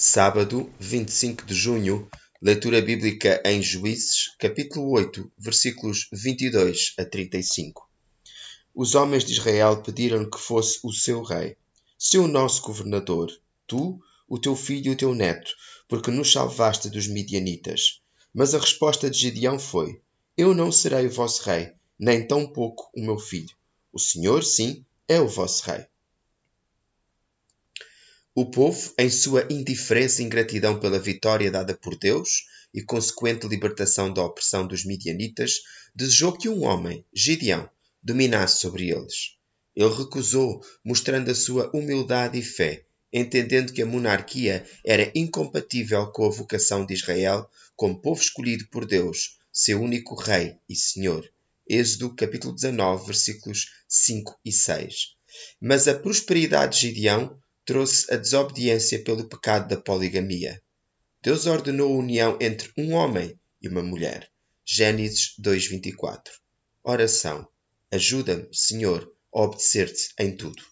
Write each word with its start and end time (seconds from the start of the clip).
Sábado, 0.00 0.72
25 0.78 1.44
de 1.44 1.56
junho, 1.56 2.08
leitura 2.40 2.80
bíblica 2.80 3.42
em 3.44 3.60
Juízes, 3.60 4.32
capítulo 4.38 4.92
8, 4.92 5.28
versículos 5.36 6.08
22 6.12 6.94
a 6.96 7.04
35. 7.04 7.90
Os 8.72 8.94
homens 8.94 9.24
de 9.24 9.32
Israel 9.32 9.82
pediram 9.82 10.30
que 10.30 10.38
fosse 10.38 10.78
o 10.84 10.92
seu 10.92 11.20
rei, 11.24 11.56
seu 11.98 12.28
nosso 12.28 12.62
governador, 12.62 13.28
tu, 13.66 14.00
o 14.28 14.38
teu 14.38 14.54
filho 14.54 14.92
e 14.92 14.94
o 14.94 14.96
teu 14.96 15.12
neto, 15.16 15.50
porque 15.88 16.12
nos 16.12 16.30
salvaste 16.30 16.88
dos 16.88 17.08
midianitas. 17.08 18.00
Mas 18.32 18.54
a 18.54 18.60
resposta 18.60 19.10
de 19.10 19.18
Gideão 19.18 19.58
foi: 19.58 20.00
Eu 20.36 20.54
não 20.54 20.70
serei 20.70 21.08
o 21.08 21.10
vosso 21.10 21.42
rei, 21.42 21.72
nem 21.98 22.24
tampouco 22.24 22.88
o 22.94 23.00
meu 23.00 23.18
filho. 23.18 23.50
O 23.92 23.98
Senhor, 23.98 24.44
sim, 24.44 24.84
é 25.08 25.20
o 25.20 25.26
vosso 25.26 25.64
rei. 25.68 25.86
O 28.40 28.46
povo, 28.46 28.94
em 28.96 29.10
sua 29.10 29.48
indiferença 29.50 30.22
e 30.22 30.24
ingratidão 30.24 30.78
pela 30.78 31.00
vitória 31.00 31.50
dada 31.50 31.74
por 31.74 31.98
Deus 31.98 32.46
e 32.72 32.80
consequente 32.80 33.48
libertação 33.48 34.14
da 34.14 34.24
opressão 34.24 34.64
dos 34.64 34.84
midianitas, 34.84 35.62
desejou 35.92 36.32
que 36.32 36.48
um 36.48 36.62
homem, 36.62 37.04
Gideão, 37.12 37.68
dominasse 38.00 38.60
sobre 38.60 38.90
eles. 38.90 39.36
Ele 39.74 39.92
recusou, 39.92 40.64
mostrando 40.84 41.32
a 41.32 41.34
sua 41.34 41.68
humildade 41.74 42.38
e 42.38 42.42
fé, 42.44 42.84
entendendo 43.12 43.72
que 43.72 43.82
a 43.82 43.86
monarquia 43.86 44.64
era 44.86 45.10
incompatível 45.16 46.06
com 46.12 46.24
a 46.24 46.30
vocação 46.30 46.86
de 46.86 46.94
Israel 46.94 47.50
como 47.74 48.00
povo 48.00 48.22
escolhido 48.22 48.68
por 48.68 48.86
Deus, 48.86 49.36
seu 49.52 49.82
único 49.82 50.14
rei 50.14 50.54
e 50.68 50.76
senhor. 50.76 51.28
Êxodo 51.68 52.14
capítulo 52.14 52.54
19, 52.54 53.04
versículos 53.04 53.66
5 53.88 54.38
e 54.44 54.52
6. 54.52 55.16
Mas 55.60 55.88
a 55.88 55.98
prosperidade 55.98 56.78
de 56.78 56.86
Gideão 56.86 57.36
trouxe 57.68 58.10
a 58.10 58.16
desobediência 58.16 59.04
pelo 59.04 59.28
pecado 59.28 59.68
da 59.68 59.78
poligamia. 59.78 60.58
Deus 61.22 61.44
ordenou 61.44 61.92
a 61.92 61.98
união 61.98 62.38
entre 62.40 62.72
um 62.78 62.94
homem 62.94 63.38
e 63.60 63.68
uma 63.68 63.82
mulher. 63.82 64.26
Gênesis 64.64 65.34
2:24. 65.38 66.32
Oração. 66.82 67.46
Ajuda-me, 67.90 68.48
Senhor, 68.54 69.06
a 69.34 69.42
obedecer-te 69.42 70.14
em 70.18 70.34
tudo. 70.34 70.62